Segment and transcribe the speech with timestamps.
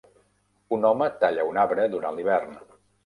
[0.77, 2.57] Un home talla un arbre durant l'hivern